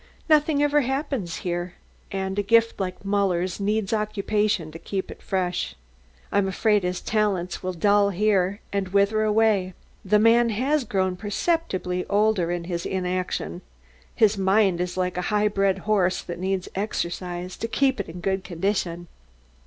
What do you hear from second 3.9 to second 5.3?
occupation to keep it